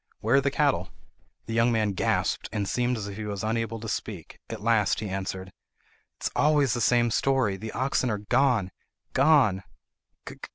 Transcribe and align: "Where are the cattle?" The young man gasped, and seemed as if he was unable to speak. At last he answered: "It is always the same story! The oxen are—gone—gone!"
"Where 0.19 0.37
are 0.37 0.41
the 0.41 0.49
cattle?" 0.49 0.89
The 1.45 1.53
young 1.53 1.71
man 1.71 1.91
gasped, 1.91 2.49
and 2.51 2.67
seemed 2.67 2.97
as 2.97 3.07
if 3.07 3.17
he 3.17 3.25
was 3.25 3.43
unable 3.43 3.79
to 3.79 3.87
speak. 3.87 4.39
At 4.49 4.59
last 4.63 4.99
he 4.99 5.07
answered: 5.07 5.49
"It 5.49 6.23
is 6.25 6.31
always 6.35 6.73
the 6.73 6.81
same 6.81 7.11
story! 7.11 7.55
The 7.55 7.71
oxen 7.73 8.09
are—gone—gone!" 8.09 9.63